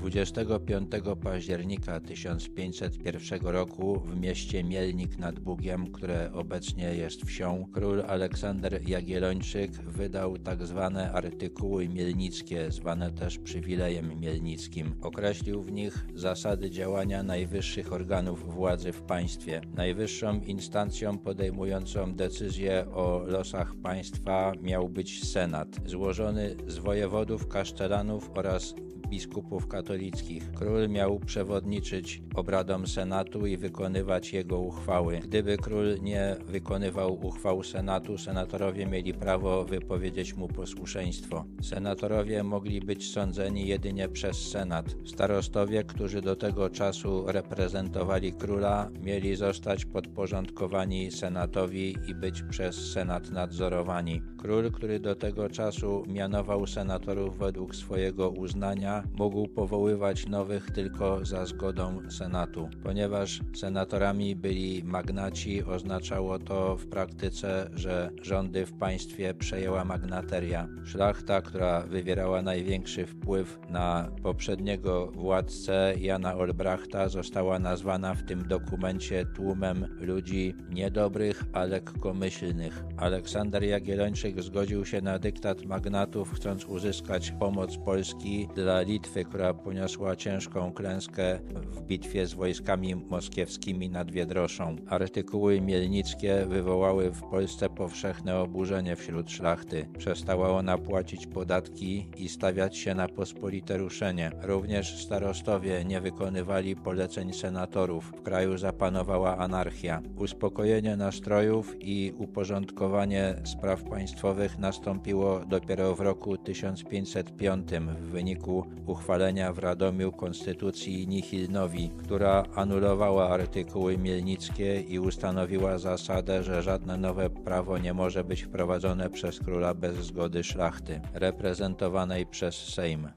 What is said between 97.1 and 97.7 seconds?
w Polsce